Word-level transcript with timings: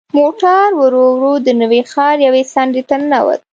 موټر 0.17 0.67
ورو 0.81 1.03
ورو 1.13 1.31
د 1.45 1.47
نوي 1.61 1.81
ښار 1.91 2.15
یوې 2.27 2.43
څنډې 2.53 2.83
ته 2.89 2.95
ننوت. 3.01 3.39